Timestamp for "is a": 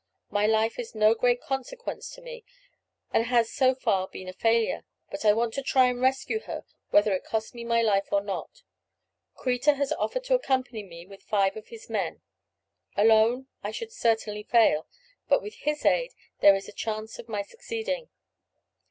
16.55-16.73